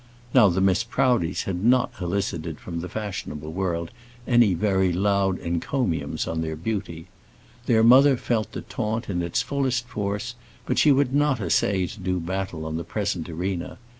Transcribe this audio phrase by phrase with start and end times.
[0.33, 3.91] Now the Miss Proudies had not elicited from the fashionable world
[4.27, 7.05] any very loud encomiums on their beauty.
[7.67, 10.33] Their mother felt the taunt in its fullest force,
[10.65, 13.77] but she would not essay to do battle on the present arena.